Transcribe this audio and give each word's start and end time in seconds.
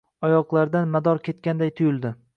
Oyoqlaridan 0.29 0.89
mador 0.95 1.23
ketganday 1.29 1.77
tuyuldi. 1.81 2.17